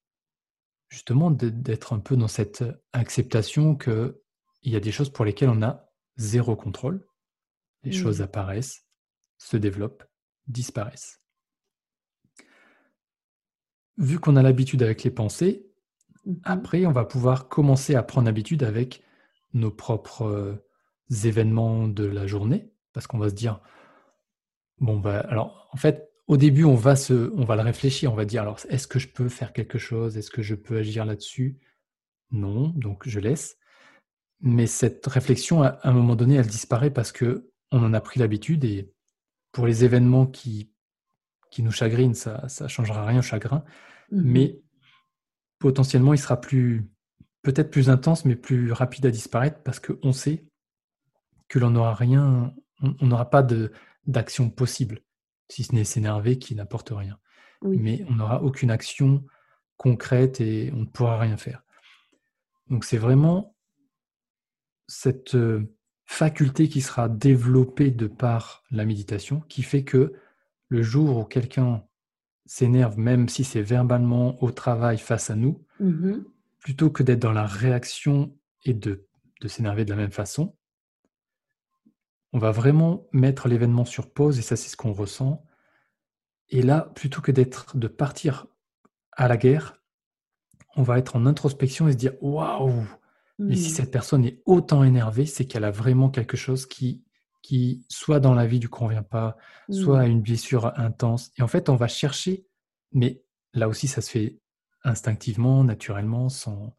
[0.88, 4.12] justement d'être un peu dans cette acceptation qu'il
[4.64, 7.06] y a des choses pour lesquelles on a zéro contrôle,
[7.84, 8.02] les Mm.
[8.02, 8.84] choses apparaissent,
[9.38, 10.04] se développent,
[10.48, 11.22] disparaissent.
[13.96, 15.66] Vu qu'on a l'habitude avec les pensées,
[16.26, 16.40] Mhm.
[16.44, 19.02] après on va pouvoir commencer à prendre habitude avec
[19.54, 20.66] nos propres euh,
[21.24, 23.60] événements de la journée, parce qu'on va se dire,
[24.80, 28.16] bon bah alors en fait au début on va se, on va le réfléchir, on
[28.16, 31.04] va dire alors est-ce que je peux faire quelque chose, est-ce que je peux agir
[31.04, 31.58] là-dessus?
[32.30, 33.56] Non, donc je laisse.
[34.40, 38.20] Mais cette réflexion, à un moment donné, elle disparaît parce que on en a pris
[38.20, 38.92] l'habitude et
[39.52, 40.72] pour les événements qui,
[41.50, 43.64] qui nous chagrinent, ça ne changera rien au chagrin,
[44.10, 44.22] Mhm.
[44.24, 44.60] mais
[45.58, 46.88] potentiellement il sera plus
[47.42, 50.44] peut-être plus intense, mais plus rapide à disparaître parce qu'on sait
[51.48, 53.72] que l'on n'aura rien, on n'aura pas de
[54.10, 55.00] d'action possible,
[55.48, 57.18] si ce n'est s'énerver qui n'apporte rien.
[57.62, 57.78] Oui.
[57.78, 59.24] Mais on n'aura aucune action
[59.76, 61.62] concrète et on ne pourra rien faire.
[62.68, 63.54] Donc c'est vraiment
[64.86, 65.72] cette euh,
[66.06, 70.12] faculté qui sera développée de par la méditation qui fait que
[70.68, 71.84] le jour où quelqu'un
[72.46, 76.24] s'énerve, même si c'est verbalement au travail face à nous, Mhm.
[76.58, 79.06] plutôt que d'être dans la réaction et de,
[79.40, 80.54] de s'énerver de la même façon,
[82.32, 85.44] on va vraiment mettre l'événement sur pause et ça c'est ce qu'on ressent.
[86.48, 88.46] Et là, plutôt que d'être de partir
[89.12, 89.76] à la guerre,
[90.76, 92.84] on va être en introspection et se dire waouh,
[93.38, 93.74] mais si Mhm.
[93.76, 97.04] cette personne est autant énervée, c'est qu'elle a vraiment quelque chose qui,
[97.42, 99.36] qui soit dans la vie du convient pas,
[99.70, 100.10] soit Mhm.
[100.10, 101.30] une blessure intense.
[101.38, 102.46] Et en fait, on va chercher,
[102.92, 103.22] mais
[103.54, 104.38] là aussi, ça se fait
[104.84, 106.76] instinctivement, naturellement, sans.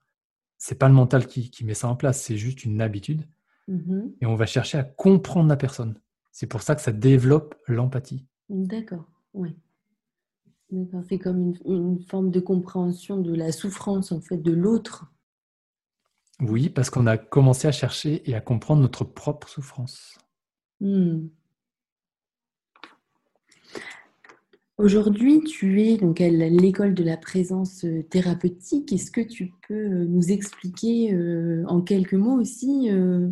[0.58, 3.28] C'est pas le mental qui, qui met ça en place, c'est juste une habitude.
[3.68, 4.14] Mhm.
[4.22, 6.00] Et on va chercher à comprendre la personne.
[6.32, 8.26] C'est pour ça que ça développe l'empathie.
[8.50, 9.56] D'accord, oui.
[10.70, 15.12] D'accord, c'est comme une, une forme de compréhension de la souffrance en fait de l'autre.
[16.42, 20.18] Oui, parce qu'on a commencé à chercher et à comprendre notre propre souffrance.
[20.80, 21.28] Hmm.
[24.82, 28.92] Aujourd'hui, tu es donc à l'école de la présence euh, thérapeutique.
[28.92, 33.30] Est-ce que tu peux euh, nous expliquer euh, en quelques mots aussi euh,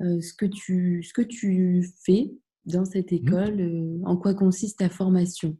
[0.00, 2.30] euh, ce que tu, ce que tu fais
[2.66, 5.56] dans cette école, euh, en quoi consiste ta formation?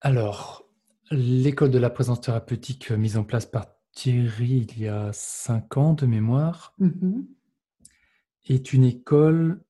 [0.00, 0.66] Alors,
[1.10, 5.92] l'école de la présence thérapeutique mise en place par Thierry il y a cinq ans
[5.92, 7.26] de mémoire Mhm.
[8.46, 9.60] est une école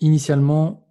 [0.00, 0.85] initialement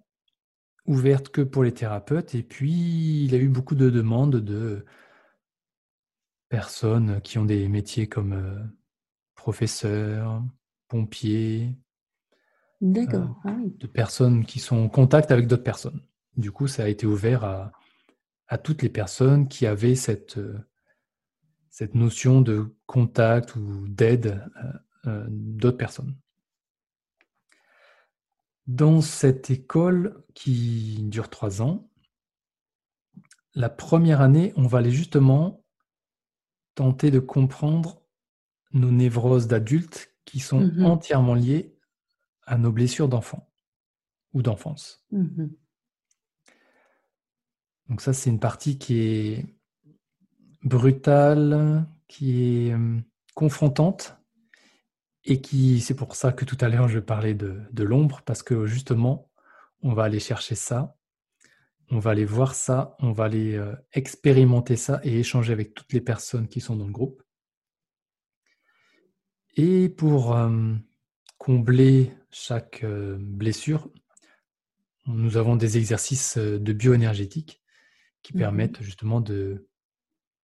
[0.86, 4.86] ouverte que pour les thérapeutes et puis il a eu beaucoup de demandes de
[6.50, 8.64] personnes qui ont des métiers comme euh,
[9.36, 10.44] professeurs,
[10.88, 11.76] pompiers,
[12.82, 13.74] D'accord, ah oui.
[13.80, 16.02] de personnes qui sont en contact avec d'autres personnes.
[16.38, 17.72] Du coup, ça a été ouvert à,
[18.48, 20.60] à toutes les personnes qui avaient cette, euh,
[21.70, 24.72] cette notion de contact ou d'aide euh,
[25.08, 26.16] euh, d'autres personnes.
[28.68, 31.90] Dans cette école qui dure trois ans,
[33.54, 35.64] la première année, on va aller justement
[36.74, 38.02] tenter de comprendre
[38.74, 40.86] nos névroses d'adultes qui sont Mhm.
[40.86, 41.78] entièrement liées
[42.46, 43.50] à nos blessures d'enfant
[44.34, 45.06] ou d'enfance.
[45.12, 45.56] Mhm.
[47.88, 49.46] Donc ça, c'est une partie qui est
[50.64, 53.00] brutale, qui est euh,
[53.36, 54.18] confrontante
[55.26, 58.44] et qui, c'est pour ça que tout à l'heure je parlais de, de l'ombre, parce
[58.44, 59.32] que justement,
[59.82, 60.96] on va aller chercher ça,
[61.90, 65.94] on va aller voir ça, on va aller euh, expérimenter ça et échanger avec toutes
[65.94, 67.22] les personnes qui sont dans le groupe.
[69.56, 70.74] Et pour euh,
[71.38, 73.90] combler chaque euh, blessure,
[75.08, 77.62] nous avons des exercices de bioénergétique
[78.24, 78.40] qui Mhm.
[78.40, 79.68] permettent justement de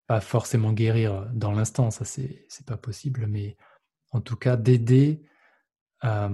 [0.06, 3.58] pas forcément guérir dans l'instant, ça c'est pas possible, mais
[4.12, 5.24] en tout cas d'aider
[6.02, 6.30] à,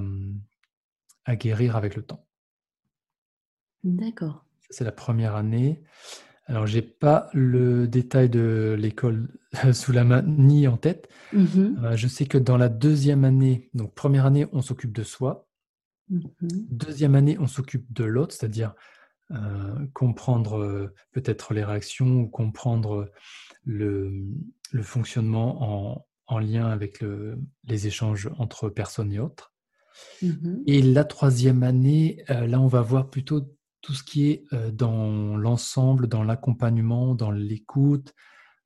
[1.25, 2.27] à guérir avec le temps.
[3.83, 4.45] D'accord.
[4.69, 5.81] C'est la première année.
[6.45, 9.27] Alors, j'ai pas le détail de l'école
[9.73, 11.09] sous la main ni en tête.
[11.33, 11.79] Mhm.
[11.83, 15.47] Euh, je sais que dans la deuxième année, donc première année, on s'occupe de soi.
[16.09, 16.29] Mhm.
[16.41, 18.75] Deuxième année, on s'occupe de l'autre, c'est-à-dire
[19.31, 23.11] euh, comprendre euh, peut-être les réactions ou comprendre
[23.65, 24.13] le,
[24.71, 29.53] le fonctionnement en, en lien avec le- les échanges entre personnes et autres.
[30.21, 30.63] Mhm.
[30.67, 34.71] Et la troisième année, euh, là, on va voir plutôt tout ce qui est euh,
[34.71, 38.13] dans l'ensemble, dans l'accompagnement, dans l'écoute,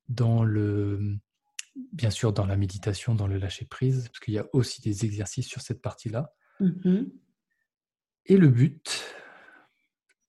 [0.10, 1.18] dans le,
[1.94, 5.06] bien sûr, dans la méditation, dans le lâcher prise, parce qu'il y a aussi des
[5.06, 6.34] exercices sur cette partie-là.
[6.60, 7.12] Mhm.
[8.26, 9.04] Et le but,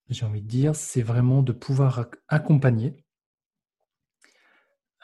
[0.09, 3.05] j'ai envie de dire, c'est vraiment de pouvoir ac- accompagner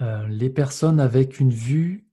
[0.00, 2.07] euh, les personnes avec une vue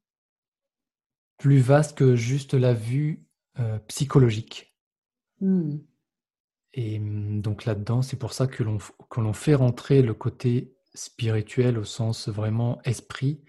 [1.38, 3.26] plus vaste que juste la vue
[3.60, 4.76] euh, psychologique.
[5.41, 5.86] Mhm.
[6.74, 8.78] Et hum, donc là-dedans, c'est pour ça que l'on
[9.10, 13.43] que l'on fait rentrer le côté spirituel au sens vraiment esprit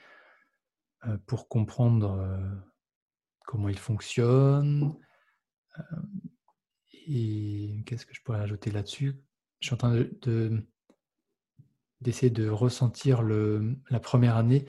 [1.06, 2.54] euh, pour comprendre euh,
[3.46, 4.96] comment il fonctionne.
[7.08, 9.20] Et qu'est-ce que je pourrais ajouter là-dessus?
[9.60, 10.66] Je suis en train de, de-
[12.00, 14.66] d'essayer de ressentir le, la première année.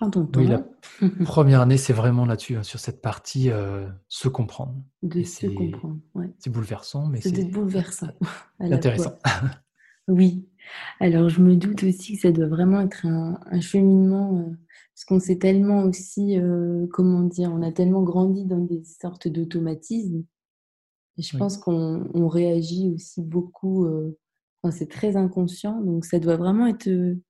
[0.00, 0.64] Prends ton temps Oui, la
[1.26, 4.74] première année, c'est vraiment là-dessus, hein, sur cette partie euh, se comprendre.
[5.02, 5.98] de et se c'est- comprendre.
[6.14, 6.30] Ouais.
[6.38, 8.08] C'est bouleversant, mais C'est c'est bouleversant.
[8.60, 9.12] intéressant.
[10.08, 10.48] Oui.
[11.00, 14.56] Alors, je me doute aussi que ça doit vraiment être un, un cheminement, euh,
[14.94, 19.28] parce qu'on s'est tellement aussi, euh, comment dire, on a tellement grandi dans des sortes
[19.28, 20.24] d'automatismes.
[21.18, 21.38] Et je Oui.
[21.38, 24.16] pense qu'on on réagit aussi beaucoup, euh,
[24.62, 27.20] enfin, c'est très inconscient, donc ça doit vraiment être euh,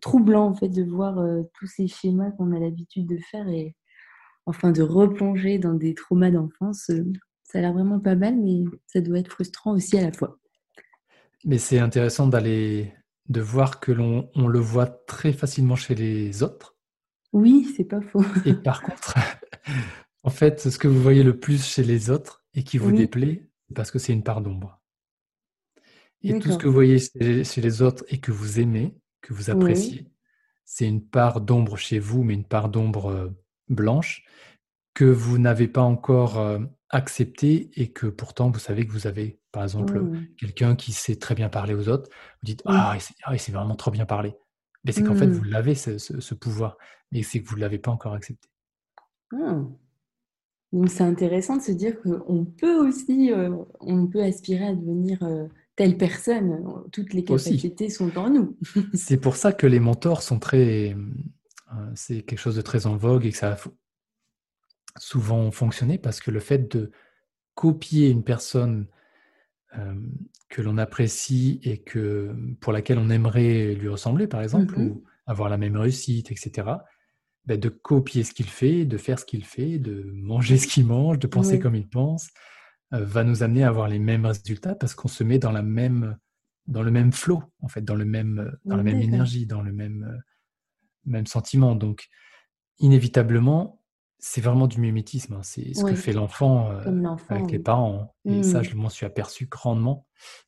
[0.00, 3.74] troublant en fait de voir euh, tous ces schémas qu'on a l'habitude de faire et
[4.46, 6.90] enfin de replonger dans des traumas d'enfance.
[6.90, 7.04] euh,
[7.44, 10.38] ça a l'air vraiment pas mal, mais ça doit être frustrant aussi à la fois.
[11.44, 12.92] Mais c'est intéressant d'aller
[13.28, 16.76] de voir que l'on on le voit très facilement chez les autres.
[17.32, 18.24] Oui, c'est pas faux.
[18.44, 19.14] Et par contre,
[20.22, 22.96] en fait, ce que vous voyez le plus chez les autres et qui vous Oui.
[22.98, 24.80] déplaît, c'est parce que c'est une part d'ombre.
[26.22, 28.94] Et tout ce que vous voyez chez les autres et que vous aimez,
[29.26, 30.06] que vous appréciez,
[30.64, 33.28] c'est une part d'ombre chez vous, mais une part d'ombre euh,
[33.68, 34.24] blanche
[34.94, 36.58] que vous n'avez pas encore euh,
[36.90, 39.98] acceptée et que pourtant vous savez que vous avez, par exemple,
[40.38, 42.62] quelqu'un qui sait très bien parler aux autres, vous dites.
[42.66, 44.34] Ah, il sait, ah, il sait vraiment trop bien parler.
[44.84, 45.32] Mais c'est qu'en fait, Mm.
[45.32, 46.78] vous l'avez, ce, ce- ce pouvoir,
[47.10, 48.48] mais c'est que vous ne l'avez pas encore accepté.
[49.34, 49.62] Ah.
[50.72, 55.22] Donc c'est intéressant de se dire qu'on peut aussi, euh, on peut aspirer à devenir
[55.22, 56.64] euh, telle personne.
[56.92, 57.50] Toutes les Aussi.
[57.50, 58.58] capacités sont en nous.
[58.94, 60.94] C'est pour ça que les mentors sont très.
[60.94, 63.58] euh, c'est quelque chose de très en vogue et que ça a
[64.98, 66.90] souvent fonctionné parce que le fait de
[67.54, 68.86] copier une personne
[69.76, 69.94] euh,
[70.48, 74.86] que l'on apprécie et que, pour laquelle on aimerait lui ressembler, par exemple, Mhm.
[74.88, 76.68] ou avoir la même réussite, etc.,
[77.44, 80.86] ben, de copier ce qu'il fait, de faire ce qu'il fait, de manger ce qu'il
[80.86, 81.60] mange, de penser Oui.
[81.60, 82.28] comme il pense,
[83.00, 86.16] va nous amener à avoir les mêmes résultats parce qu'on se met dans la même
[86.66, 89.72] dans le même flow en fait dans le même dans la même énergie dans le
[89.72, 90.18] même euh,
[91.04, 91.74] même sentiment.
[91.74, 92.08] Donc
[92.78, 93.80] inévitablement
[94.18, 95.42] c'est vraiment du mimétisme hein.
[95.42, 98.64] c'est ce que fait l'enfant euh, avec les parents et ça Mm.
[98.64, 100.06] je m'en suis aperçu grandement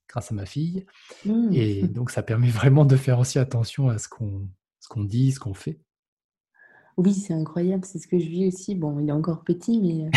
[0.08, 0.86] grâce à ma fille.
[1.24, 1.50] Mm.
[1.52, 4.48] et donc ça permet vraiment de faire aussi attention à ce qu'on
[4.80, 5.80] ce qu'on dit ce qu'on fait
[6.98, 8.74] Oui, c'est incroyable, c'est ce que je vis aussi.
[8.74, 10.10] Bon, il est encore petit, mais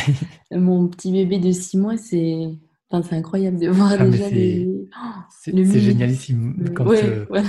[0.52, 2.50] euh, mon petit bébé de six mois, c'est
[2.90, 4.68] enfin, c'est incroyable de voir Ah, déjà les...
[4.98, 6.72] Oh, c'est le génialissime.
[6.76, 7.48] Quand ouais, euh, voilà.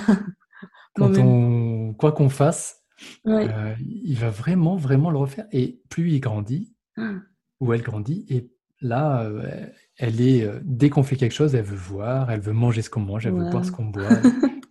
[0.95, 2.79] quand on quoi qu'on fasse
[3.25, 3.49] Ouais.
[3.49, 5.47] euh, il va vraiment vraiment le refaire.
[5.51, 7.15] Et plus il grandit Ah,
[7.59, 8.49] où elle grandit et
[8.81, 9.67] là euh,
[9.97, 13.01] elle est dès qu'on fait quelque chose elle veut voir elle veut manger ce qu'on
[13.01, 14.09] mange elle veut boire ce qu'on boit.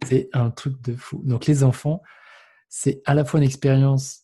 [0.05, 1.21] C'est un truc de fou.
[1.25, 2.01] Donc les enfants
[2.69, 4.21] c'est à la fois une expérience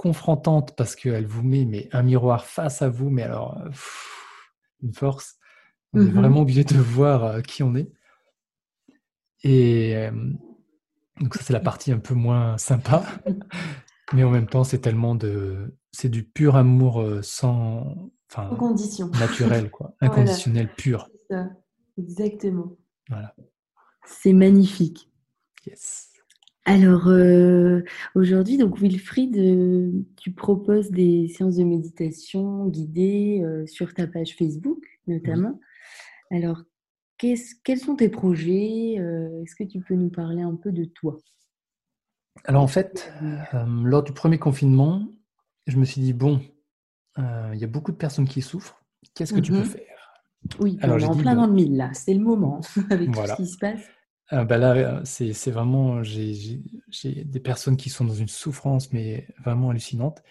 [0.00, 4.08] confrontante parce qu'elle vous met mais un miroir face à vous mais alors pff,
[4.82, 5.36] une force
[5.92, 6.14] on est Mhm.
[6.14, 7.92] vraiment obligé de voir euh, qui on est
[9.42, 10.10] et euh,
[11.20, 13.04] donc ça c'est la partie un peu moins sympa
[14.14, 17.94] mais en même temps c'est tellement de c'est du pur amour euh, sans
[18.30, 19.10] enfin condition.
[19.18, 20.14] naturel quoi Voilà.
[20.14, 21.50] inconditionnel pur C'est ça,
[21.98, 22.78] exactement.
[23.10, 23.36] voilà
[24.06, 25.10] C'est magnifique.
[25.66, 26.09] yes
[26.66, 27.82] Alors, euh,
[28.14, 34.36] aujourd'hui, donc Wilfried, euh, tu proposes des séances de méditation guidées euh, sur ta page
[34.36, 35.58] Facebook, notamment.
[36.30, 36.62] Alors,
[37.18, 41.18] quels sont tes projets Est-ce que tu peux nous parler un peu de toi?
[42.44, 43.12] Alors en fait
[43.84, 45.06] lors du premier confinement
[45.66, 46.40] je me suis dit bon
[47.18, 48.82] il y a beaucoup de personnes qui souffrent
[49.14, 49.64] qu'est-ce que tu peux Mhm.
[49.64, 50.22] faire?
[50.60, 52.60] Oui, Alors, on est en plein dans le mille là, c'est le moment
[52.90, 53.36] avec Voilà.
[53.36, 53.82] tout ce qui se passe.
[54.30, 56.62] Ah, bah là, c'est vraiment, j'ai
[57.24, 60.22] des personnes qui sont dans une souffrance, mais vraiment hallucinante.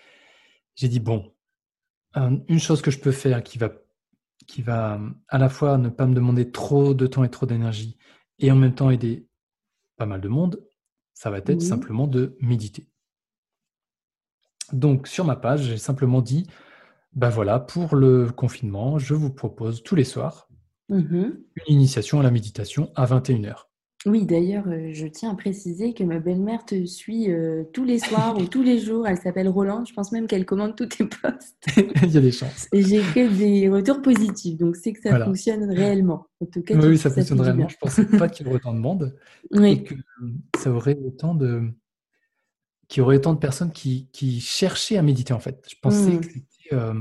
[0.76, 1.34] J'ai dit, bon,
[2.16, 3.72] une chose que je peux faire qui va,
[4.48, 7.98] qui va à la fois ne pas me demander trop de temps et trop d'énergie,
[8.40, 9.28] et en même temps aider
[9.98, 10.66] pas mal de monde,
[11.14, 12.88] ça va être simplement de méditer.
[14.72, 16.48] Donc sur ma page, j'ai simplement dit,
[17.12, 20.48] ben voilà, pour le confinement, je vous propose tous les soirs
[20.88, 21.32] mmh
[21.68, 23.69] une initiation à la méditation à 21h.
[24.06, 28.00] Oui, d'ailleurs, euh, je tiens à préciser que ma belle-mère te suit euh, tous les
[28.00, 29.06] soirs ou tous les jours.
[29.06, 29.84] Elle s'appelle Roland.
[29.84, 31.66] Je pense même qu'elle commande tous tes posts.
[32.04, 32.70] Il y a des chances.
[32.72, 36.28] Et j'ai que des retours positifs, donc c'est que ça fonctionne réellement.
[36.40, 37.68] En tout cas, oui, ça, fonctionne réellement.
[37.68, 39.18] Je ne pensais pas qu'il y aurait autant de monde
[39.64, 39.96] et que
[40.58, 41.70] ça aurait autant de
[42.88, 45.64] qu'il y aurait autant de personnes qui, cherchaient à méditer en fait.
[45.70, 46.22] Je pensais mmh.
[46.22, 46.94] que c'était euh,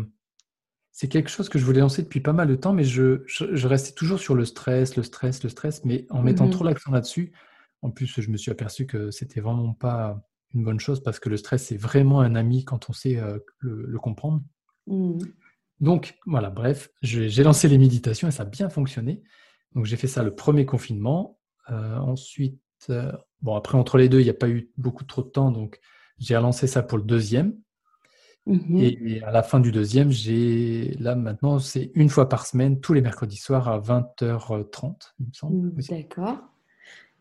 [1.00, 3.22] c'est quelque chose que je voulais lancer depuis pas mal de temps, mais je,
[3.68, 6.90] restais toujours sur le stress, le stress, le stress, mais en mettant mmh trop l'accent
[6.90, 7.30] là-dessus.
[7.82, 10.20] En plus, je me suis aperçu que c'était vraiment pas
[10.54, 13.38] une bonne chose parce que le stress, c'est vraiment un ami quand on sait euh,
[13.60, 14.42] le, comprendre.
[14.88, 15.18] Mmh.
[15.78, 19.22] Donc, voilà, bref, j'ai lancé les méditations et ça a bien fonctionné.
[19.76, 21.38] Donc, j'ai fait ça le premier confinement.
[21.70, 25.22] Euh, ensuite, euh, bon, après, entre les deux, il n'y a pas eu beaucoup trop
[25.22, 25.78] de temps, donc
[26.18, 27.54] j'ai relancé ça pour le deuxième.
[28.48, 32.80] Mmh et, à la fin du deuxième, j'ai là maintenant, c'est une fois par semaine,
[32.80, 35.66] tous les mercredis soirs à 20h30, il me semble.
[35.66, 36.38] Mmh, d'accord.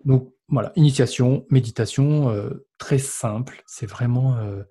[0.06, 3.62] Donc voilà, initiation, méditation, euh, très simple.
[3.66, 4.64] C'est vraiment euh,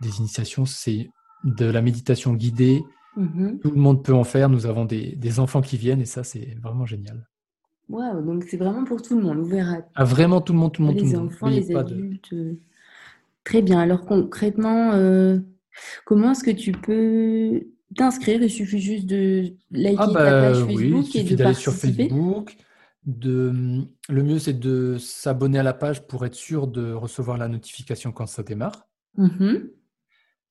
[0.00, 1.10] des initiations, c'est
[1.44, 2.82] de la méditation guidée.
[3.16, 4.48] Mmh Tout le monde peut en faire.
[4.48, 7.28] Nous avons des, enfants qui viennent et ça, c'est vraiment génial.
[7.88, 10.82] Waouh, donc c'est vraiment pour tout le monde, ouvert à vraiment tout le monde, tout
[10.82, 12.34] le monde, les enfants, les adultes.
[13.44, 13.80] Très bien.
[13.80, 15.40] Alors concrètement, euh,
[16.04, 18.42] Comment est-ce que tu peux t'inscrire?
[18.42, 21.54] Il suffit juste de liker ah ta bah page Facebook et de participer.
[21.54, 22.56] sur Facebook.
[23.06, 23.82] De...
[24.08, 28.12] Le mieux, c'est de s'abonner à la page pour être sûr de recevoir la notification
[28.12, 28.88] quand ça démarre.
[29.16, 29.56] Mmh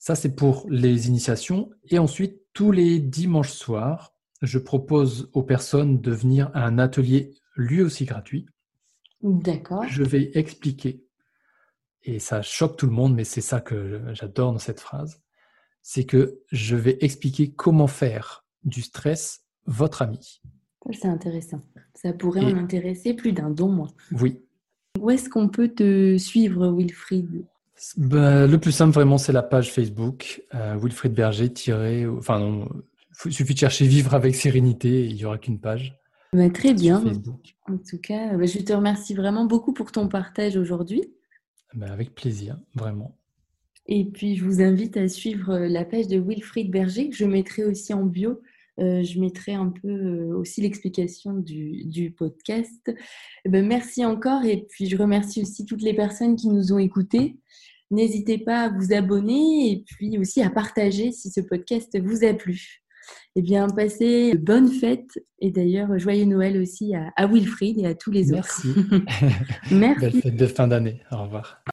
[0.01, 1.71] ça, c'est pour les initiations.
[1.89, 7.35] Et ensuite, tous les dimanches soirs, je propose aux personnes de venir à un atelier
[7.57, 8.45] lui aussi gratuit.
[9.21, 9.83] D'accord.
[9.87, 11.03] Je vais expliquer
[12.03, 15.21] et ça choque tout le monde, mais c'est ça que j'adore dans cette phrase,
[15.81, 20.41] c'est que je vais expliquer comment faire du stress votre ami.
[20.91, 21.61] C'est intéressant.
[21.93, 23.87] Ça pourrait en intéresser plus d'un, dont moi.
[24.13, 24.39] Oui.
[24.99, 27.45] Où est-ce qu'on peut te suivre, Wilfried?
[27.97, 31.51] Ben, Le plus simple, vraiment, c'est la page Facebook, euh, Wilfried Berger.
[32.17, 32.65] Enfin,
[33.25, 35.95] il suffit de chercher Vivre avec sérénité, il n'y aura qu'une page.
[36.33, 37.03] Ben, très bien.
[37.67, 41.03] En tout cas, ben, je te remercie vraiment beaucoup pour ton partage aujourd'hui.
[41.73, 43.15] Ben, avec plaisir, vraiment.
[43.85, 47.25] Et puis, je vous invite à suivre euh, la page de Wilfried Berger, que je
[47.25, 48.41] mettrai aussi en bio.
[48.79, 52.95] Euh, je mettrai un peu euh, aussi l'explication du, podcast.
[53.45, 56.79] Eh ben, merci encore et puis je remercie aussi toutes les personnes qui nous ont
[56.79, 57.35] écoutés.
[57.91, 62.33] N'hésitez pas à vous abonner et puis aussi à partager si ce podcast vous a
[62.33, 62.83] plu.
[63.35, 67.95] Eh bien, passez de bonnes fêtes et d'ailleurs, joyeux Noël aussi à, Wilfried et à
[67.95, 68.61] tous les autres.
[68.65, 69.03] Merci.
[69.71, 69.99] Merci.
[70.01, 71.01] Belle fête de fin d'année.
[71.11, 71.63] Au revoir.